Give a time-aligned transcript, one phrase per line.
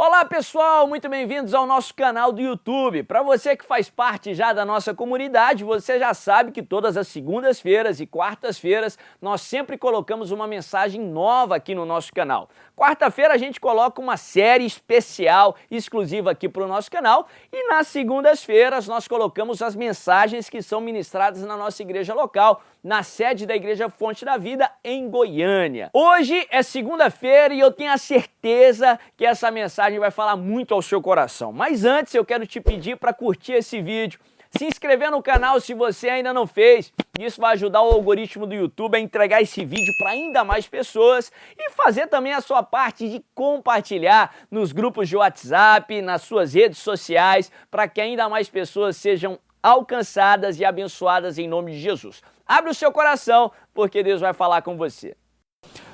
[0.00, 3.04] all Olá pessoal, muito bem-vindos ao nosso canal do YouTube.
[3.04, 7.08] Para você que faz parte já da nossa comunidade, você já sabe que todas as
[7.08, 12.50] segundas-feiras e quartas-feiras nós sempre colocamos uma mensagem nova aqui no nosso canal.
[12.76, 17.86] Quarta-feira a gente coloca uma série especial exclusiva aqui para o nosso canal e nas
[17.88, 23.54] segundas-feiras nós colocamos as mensagens que são ministradas na nossa igreja local, na sede da
[23.54, 25.90] Igreja Fonte da Vida em Goiânia.
[25.92, 30.82] Hoje é segunda-feira e eu tenho a certeza que essa mensagem vai falar muito ao
[30.82, 31.52] seu coração.
[31.52, 34.18] Mas antes eu quero te pedir para curtir esse vídeo
[34.56, 36.92] se inscrever no canal se você ainda não fez.
[37.18, 41.30] Isso vai ajudar o algoritmo do YouTube a entregar esse vídeo para ainda mais pessoas
[41.56, 46.78] e fazer também a sua parte de compartilhar nos grupos de WhatsApp, nas suas redes
[46.78, 52.22] sociais, para que ainda mais pessoas sejam alcançadas e abençoadas em nome de Jesus.
[52.46, 55.16] Abre o seu coração, porque Deus vai falar com você.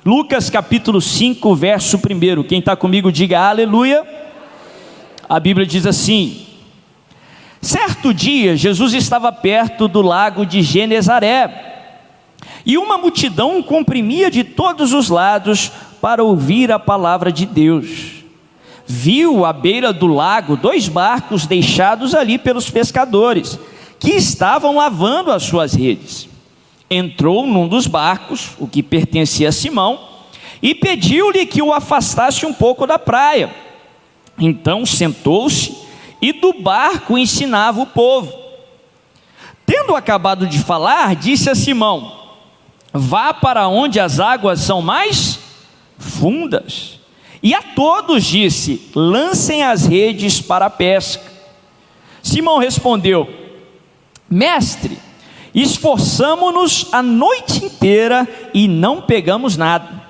[0.07, 2.43] Lucas capítulo 5, verso 1.
[2.43, 4.07] Quem está comigo, diga aleluia.
[5.27, 6.47] A Bíblia diz assim:
[7.61, 11.91] Certo dia, Jesus estava perto do lago de Genezaré,
[12.65, 18.23] e uma multidão comprimia de todos os lados para ouvir a palavra de Deus.
[18.85, 23.59] Viu à beira do lago dois barcos deixados ali pelos pescadores,
[23.99, 26.29] que estavam lavando as suas redes.
[26.89, 29.99] Entrou num dos barcos, o que pertencia a Simão,
[30.61, 33.53] e pediu-lhe que o afastasse um pouco da praia.
[34.39, 35.75] Então sentou-se
[36.21, 38.33] e do barco ensinava o povo.
[39.65, 42.11] Tendo acabado de falar, disse a Simão:
[42.93, 45.39] Vá para onde as águas são mais
[45.97, 46.99] fundas.
[47.43, 51.23] E a todos disse: Lancem as redes para a pesca.
[52.23, 53.29] Simão respondeu:
[54.29, 54.97] Mestre,
[55.61, 60.05] esforçamo-nos a noite inteira e não pegamos nada.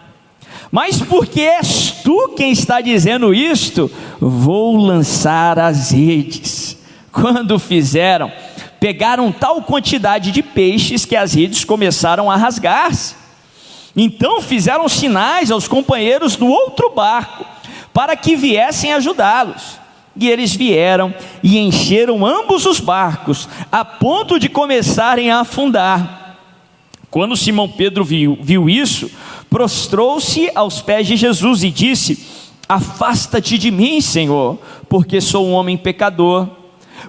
[0.70, 6.78] Mas porque és tu quem está dizendo isto, vou lançar as redes.
[7.12, 8.32] Quando fizeram,
[8.80, 13.16] pegaram tal quantidade de peixes que as redes começaram a rasgar-se.
[13.96, 17.46] Então fizeram sinais aos companheiros do outro barco
[17.94, 19.80] para que viessem ajudá-los.
[20.20, 21.14] E eles vieram
[21.44, 26.38] e encheram ambos os barcos, a ponto de começarem a afundar.
[27.10, 29.10] Quando Simão Pedro viu, viu isso,
[29.50, 32.26] prostrou-se aos pés de Jesus e disse:
[32.68, 36.48] Afasta-te de mim, Senhor, porque sou um homem pecador.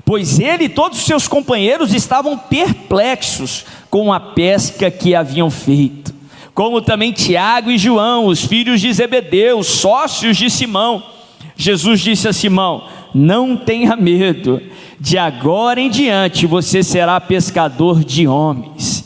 [0.05, 6.15] Pois ele e todos os seus companheiros estavam perplexos com a pesca que haviam feito,
[6.55, 11.03] como também Tiago e João, os filhos de Zebedeu, sócios de Simão.
[11.57, 14.61] Jesus disse a Simão: Não tenha medo,
[15.01, 19.05] de agora em diante você será pescador de homens.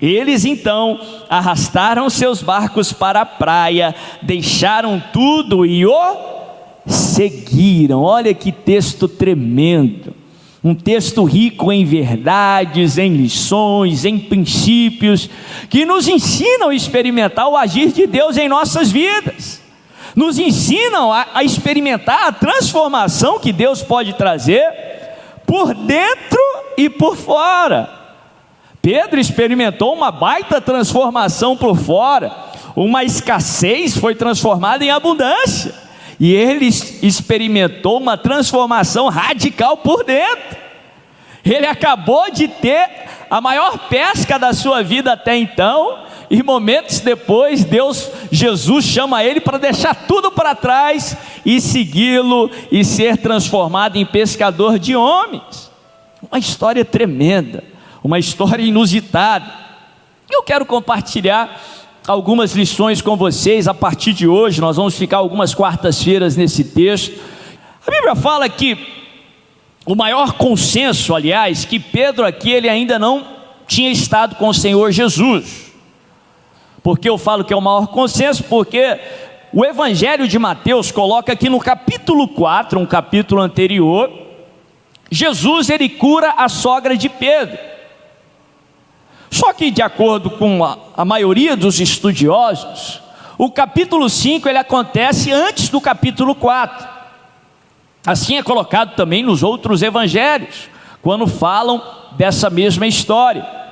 [0.00, 6.16] Eles então arrastaram seus barcos para a praia, deixaram tudo e o
[6.86, 8.02] seguiram.
[8.02, 10.14] Olha que texto tremendo.
[10.62, 15.30] Um texto rico em verdades, em lições, em princípios,
[15.70, 19.62] que nos ensinam a experimentar o agir de Deus em nossas vidas,
[20.16, 24.64] nos ensinam a, a experimentar a transformação que Deus pode trazer
[25.44, 26.40] por dentro
[26.74, 27.90] e por fora.
[28.80, 32.32] Pedro experimentou uma baita transformação por fora,
[32.74, 35.74] uma escassez foi transformada em abundância,
[36.18, 40.56] e ele experimentou uma transformação radical por dentro.
[41.44, 42.88] Ele acabou de ter
[43.28, 49.40] a maior pesca da sua vida até então, e momentos depois, Deus, Jesus chama ele
[49.40, 55.70] para deixar tudo para trás e segui-lo e ser transformado em pescador de homens.
[56.30, 57.62] Uma história tremenda
[58.06, 59.52] uma história inusitada.
[60.30, 61.60] Eu quero compartilhar
[62.06, 64.60] algumas lições com vocês a partir de hoje.
[64.60, 67.20] Nós vamos ficar algumas quartas-feiras nesse texto.
[67.84, 68.78] A Bíblia fala que
[69.84, 73.26] o maior consenso, aliás, que Pedro aqui ele ainda não
[73.66, 75.65] tinha estado com o Senhor Jesus.
[76.86, 78.44] Porque eu falo que é o maior consenso?
[78.44, 79.00] Porque
[79.52, 84.08] o Evangelho de Mateus coloca aqui no capítulo 4, um capítulo anterior,
[85.10, 87.58] Jesus ele cura a sogra de Pedro.
[89.28, 93.02] Só que, de acordo com a, a maioria dos estudiosos,
[93.36, 96.86] o capítulo 5 ele acontece antes do capítulo 4.
[98.06, 100.68] Assim é colocado também nos outros evangelhos,
[101.02, 101.82] quando falam
[102.12, 103.65] dessa mesma história.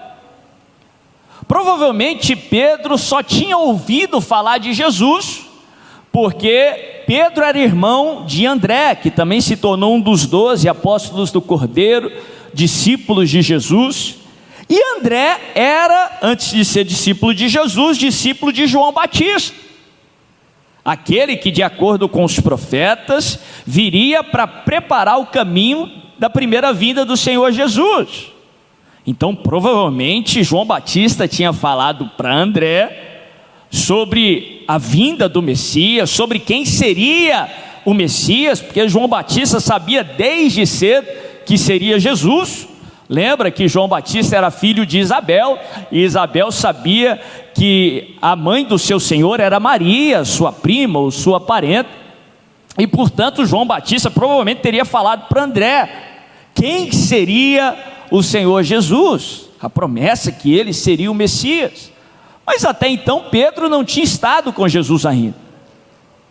[1.46, 5.46] Provavelmente Pedro só tinha ouvido falar de Jesus,
[6.11, 11.43] porque Pedro era irmão de André, que também se tornou um dos doze apóstolos do
[11.43, 12.11] Cordeiro,
[12.52, 14.17] discípulos de Jesus.
[14.69, 19.55] E André era, antes de ser discípulo de Jesus, discípulo de João Batista.
[20.85, 27.05] aquele que, de acordo com os profetas, viria para preparar o caminho da primeira vinda
[27.05, 28.34] do Senhor Jesus.
[29.06, 33.27] Então, provavelmente, João Batista tinha falado para André
[33.71, 37.49] sobre a vinda do Messias, sobre quem seria
[37.85, 41.06] o Messias, porque João Batista sabia desde cedo
[41.45, 42.67] que seria Jesus.
[43.09, 45.59] Lembra que João Batista era filho de Isabel,
[45.93, 47.21] e Isabel sabia
[47.55, 51.91] que a mãe do seu Senhor era Maria, sua prima ou sua parenta,
[52.79, 55.89] e portanto João Batista provavelmente teria falado para André
[56.55, 61.90] quem seria o Senhor Jesus, a promessa que ele seria o Messias.
[62.46, 65.37] Mas até então Pedro não tinha estado com Jesus ainda,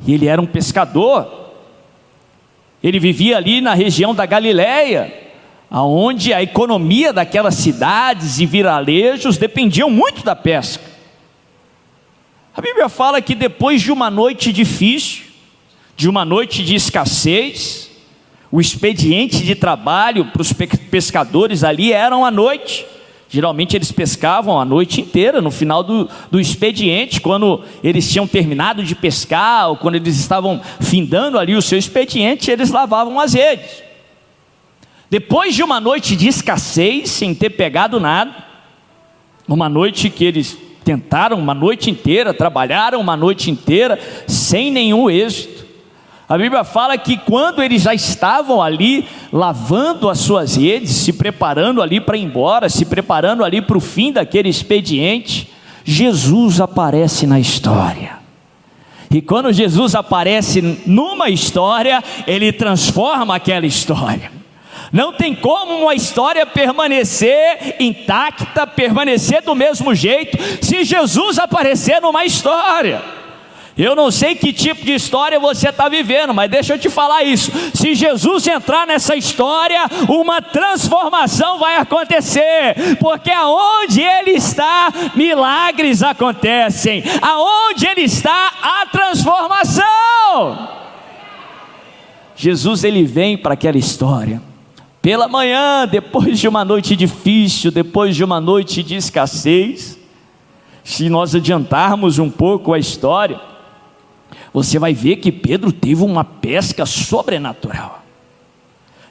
[0.05, 1.51] e ele era um pescador,
[2.83, 5.11] ele vivia ali na região da Galileia,
[5.71, 10.83] aonde a economia daquelas cidades e viralejos dependiam muito da pesca.
[12.55, 15.23] A Bíblia fala que depois de uma noite difícil,
[15.95, 17.89] de uma noite de escassez,
[18.53, 22.85] o expediente de trabalho para os pescadores ali era a noite.
[23.27, 28.83] Geralmente eles pescavam a noite inteira, no final do, do expediente, quando eles tinham terminado
[28.83, 33.81] de pescar, ou quando eles estavam findando ali o seu expediente, eles lavavam as redes.
[35.09, 38.35] Depois de uma noite de escassez, sem ter pegado nada,
[39.47, 40.55] uma noite que eles
[40.85, 45.52] tentaram uma noite inteira, trabalharam uma noite inteira, sem nenhum êxito.
[46.27, 51.81] A Bíblia fala que quando eles já estavam ali lavando as suas redes, se preparando
[51.81, 55.49] ali para ir embora, se preparando ali para o fim daquele expediente,
[55.83, 58.19] Jesus aparece na história.
[59.11, 64.31] E quando Jesus aparece numa história, ele transforma aquela história.
[64.91, 72.25] Não tem como uma história permanecer intacta, permanecer do mesmo jeito, se Jesus aparecer numa
[72.25, 73.01] história.
[73.75, 77.23] Eu não sei que tipo de história você está vivendo, mas deixa eu te falar
[77.23, 77.51] isso.
[77.73, 87.03] Se Jesus entrar nessa história, uma transformação vai acontecer, porque aonde Ele está, milagres acontecem,
[87.19, 90.69] aonde Ele está, a transformação.
[92.35, 94.41] Jesus ele vem para aquela história.
[95.01, 99.99] Pela manhã, depois de uma noite difícil, depois de uma noite de escassez,
[100.83, 103.39] se nós adiantarmos um pouco a história,
[104.53, 108.03] você vai ver que Pedro teve uma pesca sobrenatural.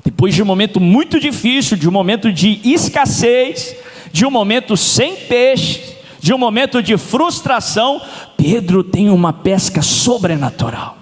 [0.04, 3.76] Depois de um momento muito difícil, de um momento de escassez,
[4.12, 8.00] de um momento sem peixe, de um momento de frustração,
[8.36, 10.96] Pedro tem uma pesca sobrenatural.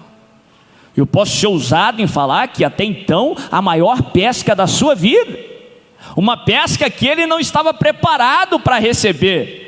[0.95, 5.39] Eu posso ser ousado em falar que até então a maior pesca da sua vida,
[6.15, 9.60] uma pesca que ele não estava preparado para receber.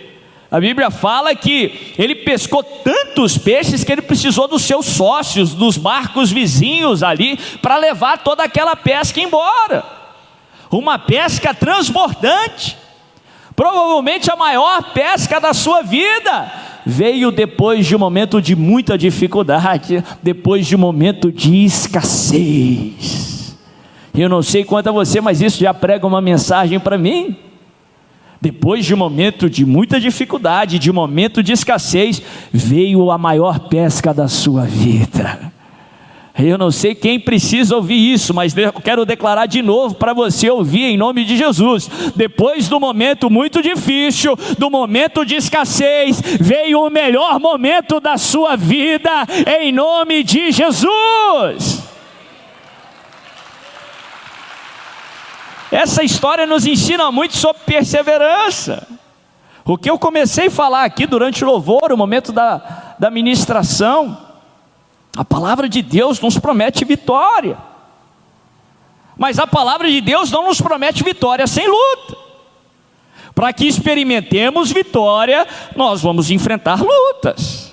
[0.54, 5.78] A Bíblia fala que ele pescou tantos peixes que ele precisou dos seus sócios, dos
[5.78, 9.84] barcos vizinhos ali, para levar toda aquela pesca embora.
[10.70, 12.78] Uma pesca transbordante,
[13.56, 16.52] provavelmente a maior pesca da sua vida
[16.86, 23.58] veio depois de um momento de muita dificuldade, depois de um momento de escassez.
[24.14, 27.36] Eu não sei quanto a você, mas isso já prega uma mensagem para mim.
[28.44, 33.58] Depois de um momento de muita dificuldade, de um momento de escassez, veio a maior
[33.70, 35.54] pesca da sua vida.
[36.38, 40.50] Eu não sei quem precisa ouvir isso, mas eu quero declarar de novo para você
[40.50, 41.90] ouvir em nome de Jesus.
[42.18, 48.58] Depois do momento muito difícil, do momento de escassez, veio o melhor momento da sua
[48.58, 49.26] vida,
[49.58, 51.83] em nome de Jesus.
[55.74, 58.88] Essa história nos ensina muito sobre perseverança.
[59.66, 64.16] O que eu comecei a falar aqui durante o louvor, o momento da, da ministração,
[65.18, 67.58] a palavra de Deus nos promete vitória.
[69.18, 72.18] Mas a palavra de Deus não nos promete vitória sem luta.
[73.34, 77.73] Para que experimentemos vitória, nós vamos enfrentar lutas.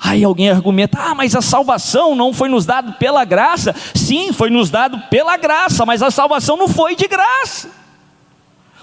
[0.00, 3.74] Aí alguém argumenta: ah, mas a salvação não foi nos dado pela graça.
[3.94, 7.78] Sim, foi nos dado pela graça, mas a salvação não foi de graça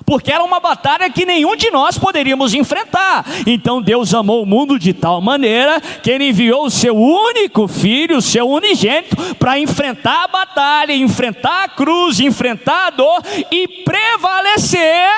[0.06, 3.26] porque era uma batalha que nenhum de nós poderíamos enfrentar.
[3.48, 8.18] Então Deus amou o mundo de tal maneira que Ele enviou o seu único filho,
[8.18, 15.10] o seu unigênito, para enfrentar a batalha, enfrentar a cruz, enfrentar a dor e prevalecer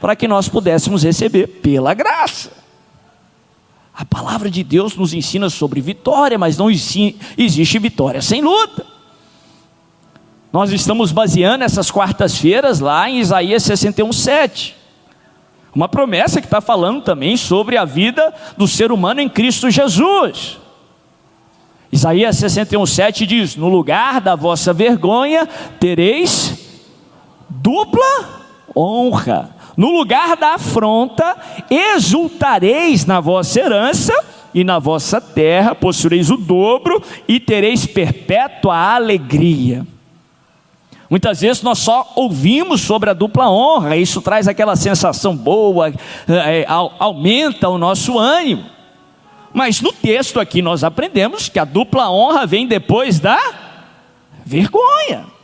[0.00, 2.59] para que nós pudéssemos receber pela graça.
[4.00, 8.86] A palavra de Deus nos ensina sobre vitória, mas não existe vitória sem luta.
[10.50, 14.74] Nós estamos baseando essas quartas-feiras lá em Isaías 61, 7.
[15.74, 20.56] Uma promessa que está falando também sobre a vida do ser humano em Cristo Jesus.
[21.92, 25.46] Isaías 61,7 diz: No lugar da vossa vergonha
[25.78, 26.58] tereis
[27.50, 29.54] dupla honra.
[29.80, 31.34] No lugar da afronta,
[31.70, 34.12] exultareis na vossa herança,
[34.52, 39.86] e na vossa terra possuireis o dobro, e tereis perpétua alegria.
[41.08, 45.94] Muitas vezes nós só ouvimos sobre a dupla honra, isso traz aquela sensação boa,
[46.28, 48.66] é, aumenta o nosso ânimo.
[49.50, 53.40] Mas no texto aqui nós aprendemos que a dupla honra vem depois da
[54.44, 55.39] vergonha.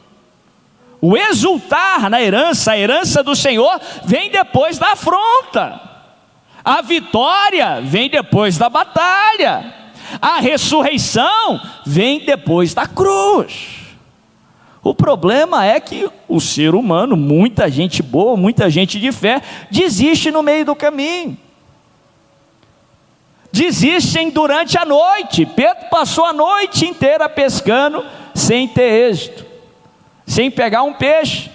[1.09, 5.81] O exultar na herança, a herança do Senhor, vem depois da afronta.
[6.65, 9.73] A vitória vem depois da batalha.
[10.21, 13.87] A ressurreição vem depois da cruz.
[14.83, 20.33] O problema é que o ser humano, muita gente boa, muita gente de fé, desiste
[20.33, 21.39] no meio do caminho.
[23.53, 25.47] Desistem durante a noite.
[25.47, 29.46] Pedro passou a noite inteira pescando sem ter êxito,
[30.27, 31.51] sem pegar um peixe.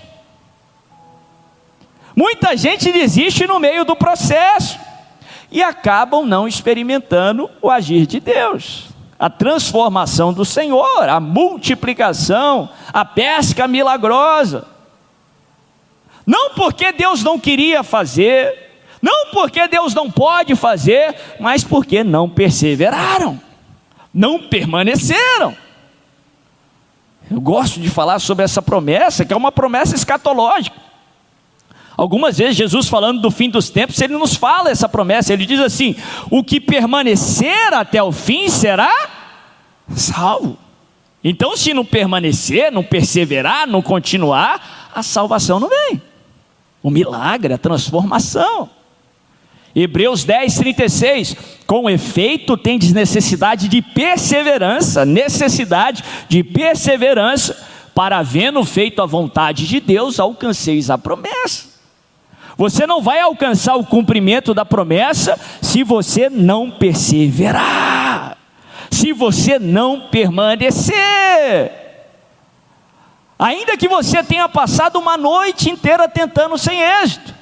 [2.15, 4.79] Muita gente desiste no meio do processo
[5.51, 13.05] e acabam não experimentando o agir de Deus a transformação do Senhor, a multiplicação, a
[13.05, 14.65] pesca milagrosa.
[16.25, 22.27] Não porque Deus não queria fazer, não porque Deus não pode fazer, mas porque não
[22.27, 23.39] perseveraram,
[24.11, 25.55] não permaneceram.
[27.31, 30.75] Eu gosto de falar sobre essa promessa, que é uma promessa escatológica.
[31.95, 35.61] Algumas vezes, Jesus falando do fim dos tempos, ele nos fala essa promessa, ele diz
[35.61, 35.95] assim:
[36.29, 38.91] o que permanecer até o fim será
[39.95, 40.57] salvo.
[41.23, 46.01] Então, se não permanecer, não perseverar, não continuar, a salvação não vem.
[46.83, 48.69] O milagre, a transformação.
[49.75, 51.35] Hebreus 10, 36.
[51.65, 57.57] Com efeito, tendes necessidade de perseverança, necessidade de perseverança,
[57.93, 61.71] para havendo feito a vontade de Deus, alcanceis a promessa.
[62.57, 68.37] Você não vai alcançar o cumprimento da promessa se você não perseverar
[68.91, 71.71] se você não permanecer.
[73.39, 77.33] Ainda que você tenha passado uma noite inteira tentando sem êxito,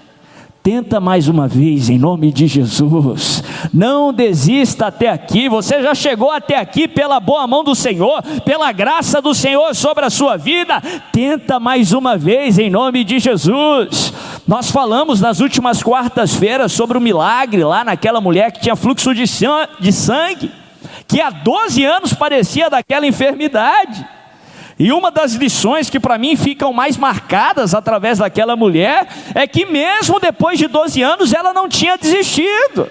[0.70, 3.44] tenta mais uma vez em nome de Jesus.
[3.74, 5.50] Não desista até aqui.
[5.50, 10.06] Você já chegou até aqui pela boa mão do Senhor, pela graça do Senhor sobre
[10.06, 10.80] a sua vida.
[11.12, 14.14] Tenta mais uma vez em nome de Jesus.
[14.48, 19.26] Nós falamos nas últimas quartas-feiras sobre o milagre lá naquela mulher que tinha fluxo de
[19.26, 20.52] sangue
[21.08, 24.08] que há 12 anos parecia daquela enfermidade.
[24.80, 29.06] E uma das lições que para mim ficam mais marcadas através daquela mulher
[29.36, 32.90] é que, mesmo depois de 12 anos, ela não tinha desistido.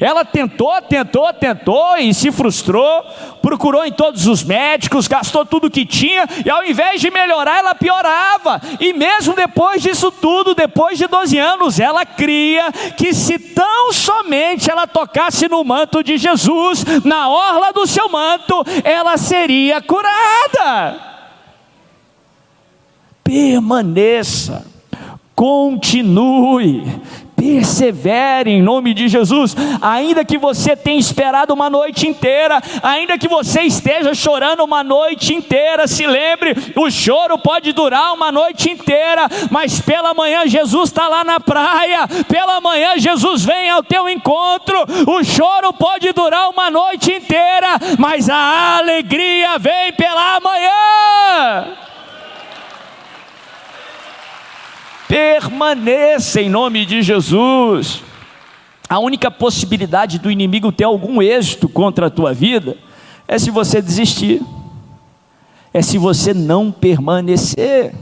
[0.00, 3.04] Ela tentou, tentou, tentou e se frustrou,
[3.42, 7.74] procurou em todos os médicos, gastou tudo que tinha, e ao invés de melhorar, ela
[7.74, 8.58] piorava.
[8.80, 14.70] E mesmo depois disso tudo, depois de 12 anos, ela cria que se tão somente
[14.70, 21.09] ela tocasse no manto de Jesus, na orla do seu manto, ela seria curada.
[23.30, 24.66] Permaneça,
[25.36, 26.82] continue,
[27.36, 33.28] persevere em nome de Jesus, ainda que você tenha esperado uma noite inteira, ainda que
[33.28, 39.28] você esteja chorando uma noite inteira, se lembre, o choro pode durar uma noite inteira,
[39.48, 44.76] mas pela manhã Jesus está lá na praia, pela manhã Jesus vem ao teu encontro,
[45.06, 51.76] o choro pode durar uma noite inteira, mas a alegria vem pela manhã.
[55.10, 58.00] Permaneça em nome de Jesus.
[58.88, 62.78] A única possibilidade do inimigo ter algum êxito contra a tua vida
[63.26, 64.40] é se você desistir,
[65.74, 67.92] é se você não permanecer.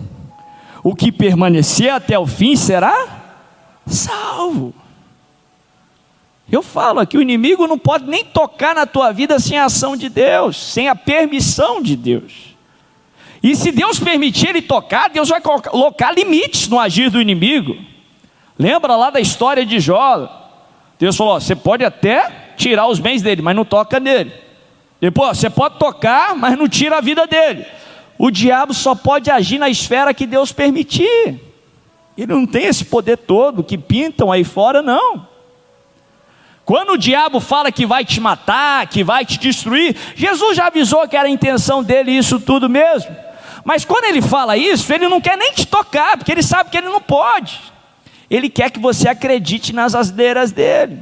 [0.84, 3.40] O que permanecer até o fim será
[3.86, 4.74] salvo.
[6.52, 9.96] Eu falo aqui: o inimigo não pode nem tocar na tua vida sem a ação
[9.96, 12.57] de Deus, sem a permissão de Deus.
[13.42, 17.76] E se Deus permitir ele tocar, Deus vai colocar limites no agir do inimigo.
[18.58, 20.28] Lembra lá da história de Jó?
[20.98, 24.32] Deus falou: você pode até tirar os bens dele, mas não toca nele.
[25.00, 27.64] Depois, você pode tocar, mas não tira a vida dele.
[28.18, 31.40] O diabo só pode agir na esfera que Deus permitir.
[32.16, 35.28] Ele não tem esse poder todo que pintam aí fora, não.
[36.64, 41.06] Quando o diabo fala que vai te matar, que vai te destruir, Jesus já avisou
[41.06, 43.27] que era a intenção dele isso tudo mesmo.
[43.64, 46.76] Mas quando ele fala isso, ele não quer nem te tocar, porque ele sabe que
[46.76, 47.60] ele não pode.
[48.30, 50.98] Ele quer que você acredite nas asneiras dele.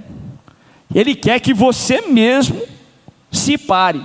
[0.95, 2.63] Ele quer que você mesmo
[3.31, 4.03] se pare.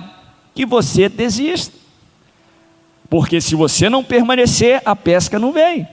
[0.54, 1.72] que você desista.
[3.08, 5.88] Porque se você não permanecer, a pesca não vem.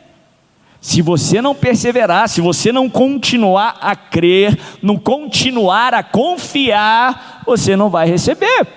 [0.82, 7.76] Se você não perseverar, se você não continuar a crer, não continuar a confiar, você
[7.76, 8.68] não vai receber.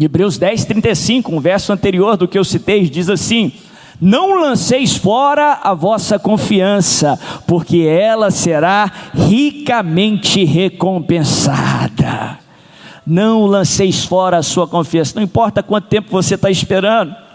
[0.00, 3.52] Hebreus 10, 35, um verso anterior do que eu citei, diz assim:
[4.00, 12.38] Não lanceis fora a vossa confiança, porque ela será ricamente recompensada.
[13.06, 17.27] Não lanceis fora a sua confiança, não importa quanto tempo você está esperando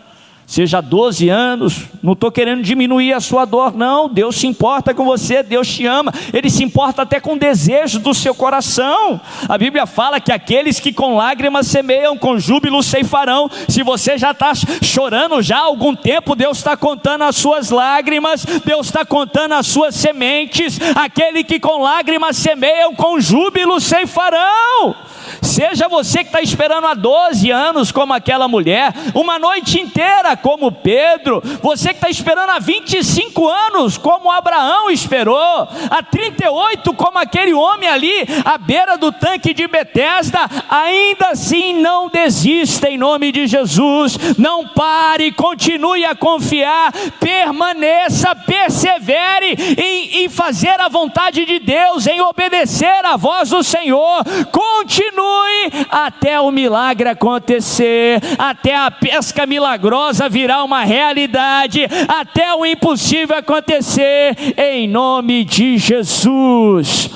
[0.45, 4.09] seja 12 anos, não estou querendo diminuir a sua dor, não.
[4.09, 7.99] Deus se importa com você, Deus te ama, Ele se importa até com o desejo
[7.99, 9.19] do seu coração.
[9.47, 13.49] A Bíblia fala que aqueles que com lágrimas semeiam, com júbilo ceifarão.
[13.67, 18.45] Se você já está chorando já há algum tempo, Deus está contando as suas lágrimas,
[18.65, 20.79] Deus está contando as suas sementes.
[20.95, 24.95] Aquele que com lágrimas semeiam, com júbilo ceifarão.
[25.43, 30.71] Seja você que está esperando há 12 anos, como aquela mulher, uma noite inteira, como
[30.71, 37.53] Pedro, você que está esperando há 25 anos, como Abraão esperou, há 38, como aquele
[37.53, 43.45] homem ali, à beira do tanque de Betesda, ainda assim não desista em nome de
[43.45, 52.07] Jesus, não pare, continue a confiar, permaneça, persevere em, em fazer a vontade de Deus,
[52.07, 55.32] em obedecer a voz do Senhor, continue
[55.89, 64.35] até o milagre acontecer, até a pesca milagrosa virar uma realidade, até o impossível acontecer,
[64.57, 67.13] em nome de Jesus.